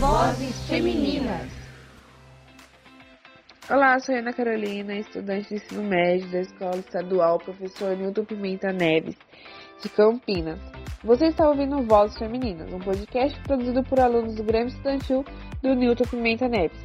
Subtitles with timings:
[0.00, 1.52] Vozes Femininas.
[3.68, 9.14] Olá, sou Ana Carolina, estudante de ensino médio da Escola Estadual Professor Nilton Pimenta Neves,
[9.82, 10.58] de Campinas.
[11.04, 15.22] Você está ouvindo Vozes Femininas, um podcast produzido por alunos do Grêmio Estudantil
[15.62, 16.80] do Nilton Pimenta Neves.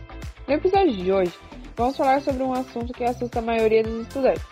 [0.46, 1.34] No episódio de hoje,
[1.78, 4.44] vamos falar sobre um assunto que assusta a maioria dos estudantes.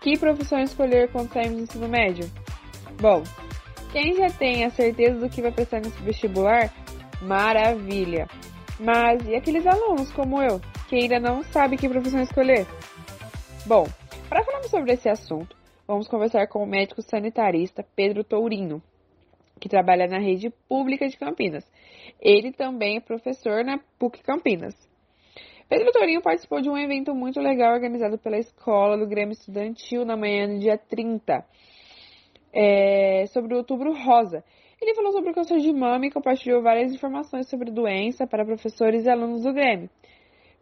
[0.00, 2.30] Que profissão escolher quando saímos do ensino médio?
[2.98, 3.22] Bom,
[3.92, 6.72] quem já tem a certeza do que vai prestar nesse vestibular,
[7.22, 8.26] maravilha!
[8.78, 12.66] Mas e aqueles alunos como eu, que ainda não sabe que profissão escolher?
[13.66, 13.86] Bom,
[14.28, 18.82] para falarmos sobre esse assunto, vamos conversar com o médico sanitarista Pedro Tourino,
[19.58, 21.64] que trabalha na rede pública de Campinas.
[22.20, 24.74] Ele também é professor na PUC Campinas.
[25.68, 30.16] Pedro Torinho participou de um evento muito legal organizado pela escola do Grêmio Estudantil na
[30.16, 31.44] manhã do dia 30,
[32.52, 34.44] é, sobre o Outubro Rosa.
[34.80, 38.44] Ele falou sobre o câncer de mama e compartilhou várias informações sobre a doença para
[38.44, 39.88] professores e alunos do Grêmio.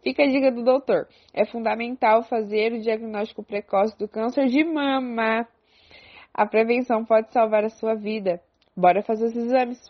[0.02, 1.08] Fica a dica do doutor.
[1.32, 5.48] É fundamental fazer o diagnóstico precoce do câncer de mama.
[6.32, 8.40] A prevenção pode salvar a sua vida.
[8.76, 9.80] Bora fazer os exames.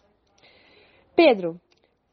[1.17, 1.61] Pedro,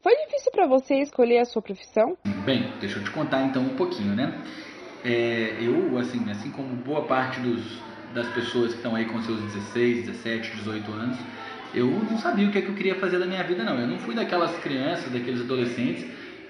[0.02, 2.16] foi difícil para você escolher a sua profissão?
[2.44, 4.42] Bem, deixa eu te contar então um pouquinho, né?
[5.04, 7.80] É, eu, assim, assim como boa parte dos,
[8.12, 11.18] das pessoas que estão aí com seus 16, 17, 18 anos,
[11.74, 13.78] eu não sabia o que, é que eu queria fazer da minha vida, não.
[13.78, 16.04] Eu não fui daquelas crianças, daqueles adolescentes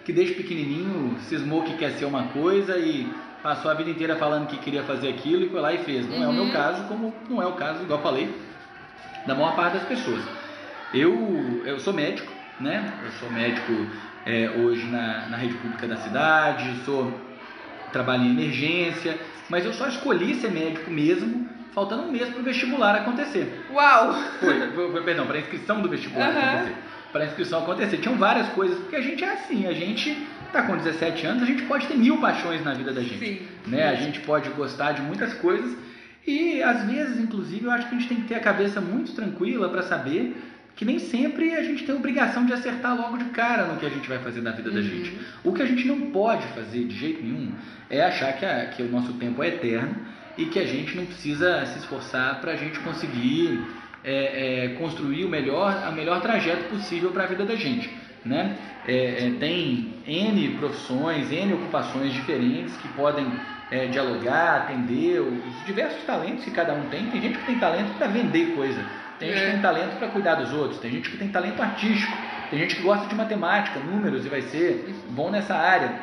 [0.05, 3.09] que desde pequenininho cismou que quer ser uma coisa e
[3.43, 6.09] passou a vida inteira falando que queria fazer aquilo e foi lá e fez.
[6.09, 6.25] Não uhum.
[6.25, 6.51] é o meu uhum.
[6.51, 8.35] caso, como não é o caso, igual eu falei,
[9.27, 10.23] da maior parte das pessoas.
[10.93, 12.93] Eu, eu sou médico, né?
[13.05, 13.73] Eu sou médico
[14.27, 17.13] é, hoje na, na rede pública da cidade, sou
[17.93, 22.43] trabalho em emergência, mas eu só escolhi ser médico mesmo faltando um mês para o
[22.43, 23.67] vestibular acontecer.
[23.73, 24.15] Uau!
[24.41, 26.39] Foi, foi, perdão, para a inscrição do vestibular uhum.
[26.39, 26.77] acontecer.
[27.13, 27.97] Para a inscrição acontecer.
[27.99, 30.17] Tinham várias coisas, porque a gente é assim, a gente
[30.47, 33.19] está com 17 anos, a gente pode ter mil paixões na vida da gente.
[33.19, 33.47] Sim.
[33.67, 33.89] Né?
[33.89, 35.77] A gente pode gostar de muitas coisas
[36.27, 39.13] e às vezes, inclusive, eu acho que a gente tem que ter a cabeça muito
[39.13, 40.37] tranquila para saber
[40.75, 43.85] que nem sempre a gente tem a obrigação de acertar logo de cara no que
[43.85, 44.75] a gente vai fazer na vida uhum.
[44.75, 45.19] da gente.
[45.45, 47.53] O que a gente não pode fazer de jeito nenhum
[47.91, 49.95] é achar que, a, que o nosso tempo é eterno
[50.37, 53.65] e que a gente não precisa se esforçar para a gente conseguir
[54.05, 57.91] é, é, construir o melhor, a melhor trajeto possível para a vida da gente.
[58.25, 58.57] Né?
[58.87, 63.27] É, é, tem N profissões, N ocupações diferentes que podem
[63.71, 67.07] é, dialogar, atender os diversos talentos que cada um tem.
[67.07, 68.85] Tem gente que tem talento para vender coisa
[69.23, 72.13] tem gente que tem talento para cuidar dos outros, tem gente que tem talento artístico,
[72.51, 75.95] tem gente que gosta de matemática, números e vai ser bom nessa área,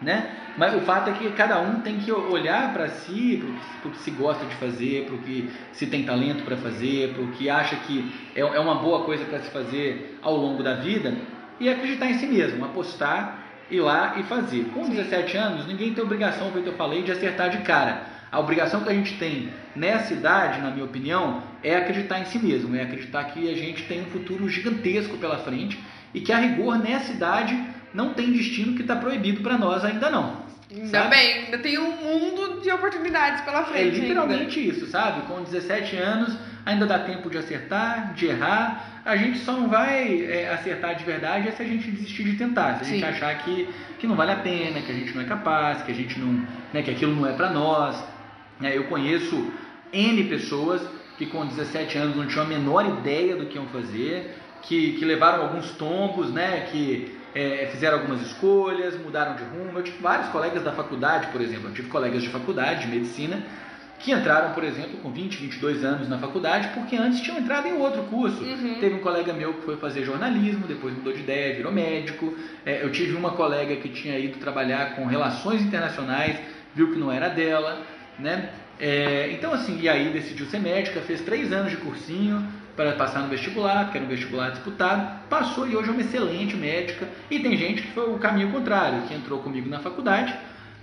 [0.00, 0.30] né?
[0.56, 3.42] Mas o fato é que cada um tem que olhar para si,
[3.80, 7.12] para o que se gosta de fazer, para o que se tem talento para fazer,
[7.14, 10.62] para o que acha que é, é uma boa coisa para se fazer ao longo
[10.62, 11.14] da vida
[11.58, 14.64] e acreditar em si mesmo, apostar, ir lá e fazer.
[14.74, 18.02] Com 17 anos, ninguém tem obrigação, como eu falei, de acertar de cara.
[18.32, 22.38] A obrigação que a gente tem nessa idade, na minha opinião, é acreditar em si
[22.38, 25.78] mesmo, é acreditar que a gente tem um futuro gigantesco pela frente
[26.14, 27.60] e que a rigor nessa idade
[27.94, 30.50] não tem destino que está proibido para nós ainda não.
[30.72, 31.10] Ainda sabe?
[31.10, 33.96] bem, ainda tem um mundo de oportunidades pela frente.
[33.96, 34.72] É literalmente ainda.
[34.72, 35.22] isso, sabe?
[35.22, 39.02] Com 17 anos ainda dá tempo de acertar, de errar.
[39.04, 42.76] A gente só não vai é, acertar de verdade se a gente desistir de tentar,
[42.76, 43.04] se a gente Sim.
[43.04, 43.68] achar que,
[43.98, 46.46] que não vale a pena, que a gente não é capaz, que a gente não,
[46.72, 48.02] né, que aquilo não é para nós.
[48.60, 48.76] Né?
[48.76, 49.50] Eu conheço
[49.92, 50.82] N pessoas
[51.18, 55.04] que com 17 anos não tinham a menor ideia do que iam fazer, que, que
[55.04, 56.68] levaram alguns tombos, né?
[56.70, 59.78] que é, fizeram algumas escolhas, mudaram de rumo.
[59.78, 63.42] Eu tive vários colegas da faculdade, por exemplo, eu tive colegas de faculdade, de medicina,
[63.98, 67.74] que entraram, por exemplo, com 20, 22 anos na faculdade, porque antes tinham entrado em
[67.74, 68.42] outro curso.
[68.42, 68.76] Uhum.
[68.80, 72.34] Teve um colega meu que foi fazer jornalismo, depois mudou de ideia, virou médico.
[72.64, 76.38] É, eu tive uma colega que tinha ido trabalhar com relações internacionais,
[76.74, 77.84] viu que não era dela
[78.20, 78.50] né?
[78.78, 83.20] É, então assim, e aí decidiu ser médica, fez três anos de cursinho para passar
[83.20, 87.08] no vestibular, que era um vestibular disputado, passou e hoje é uma excelente médica.
[87.30, 90.34] E tem gente que foi o caminho contrário, que entrou comigo na faculdade,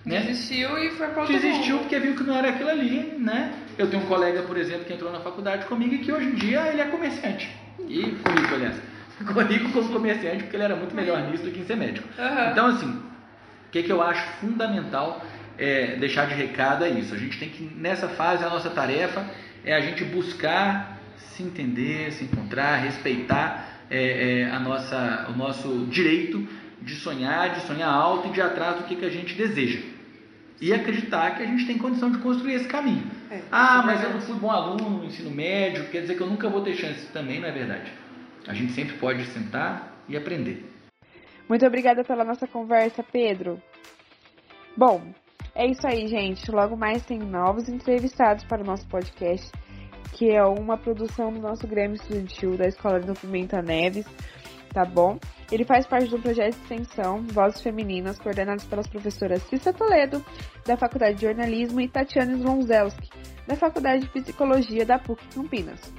[0.06, 0.22] né?
[0.22, 1.82] Desistiu e foi para outro Desistiu mundo.
[1.82, 3.54] porque viu que não era aquilo ali, né?
[3.78, 6.36] Eu tenho um colega, por exemplo, que entrou na faculdade comigo e que hoje em
[6.36, 7.50] dia ele é comerciante.
[7.80, 8.76] E comigo, aliás.
[9.18, 12.08] Comigo como comerciante, porque ele era muito melhor nisso do que em ser médico.
[12.20, 12.52] Uhum.
[12.52, 15.26] Então, assim, o que, que eu acho fundamental
[15.58, 17.16] é, deixar de recado é isso.
[17.16, 19.26] A gente tem que, nessa fase, a nossa tarefa
[19.66, 25.86] é a gente buscar se entender, se encontrar, respeitar é, é, a nossa, o nosso
[25.88, 26.48] direito
[26.82, 29.82] de sonhar, de sonhar alto e de ir atrás do que, que a gente deseja.
[30.60, 33.04] E acreditar que a gente tem condição de construir esse caminho.
[33.30, 36.28] É, ah, mas eu não fui bom aluno no ensino médio, quer dizer que eu
[36.28, 37.06] nunca vou ter chance.
[37.08, 37.92] Também não é verdade.
[38.48, 40.66] A gente sempre pode sentar e aprender.
[41.48, 43.62] Muito obrigada pela nossa conversa, Pedro.
[44.76, 45.02] Bom,
[45.54, 46.52] é isso aí, gente.
[46.52, 49.52] Logo mais tem novos entrevistados para o nosso podcast,
[50.14, 54.06] que é uma produção do nosso Grêmio Estudantil da Escola do Pimenta Neves,
[54.74, 55.18] tá bom?
[55.52, 60.24] Ele faz parte do projeto de extensão Vozes Femininas, coordenados pelas professoras Cissa Toledo,
[60.66, 63.10] da Faculdade de Jornalismo, e Tatiana Slonzelski,
[63.48, 65.94] da Faculdade de Psicologia da PUC Campinas.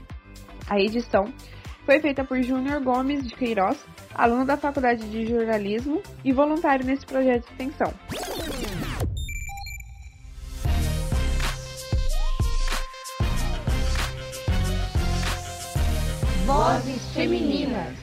[0.68, 1.32] A edição
[1.86, 3.82] foi feita por Júnior Gomes de Queiroz,
[4.14, 7.94] aluno da Faculdade de Jornalismo e voluntário nesse projeto de extensão.
[17.18, 17.97] Vozes Femininas.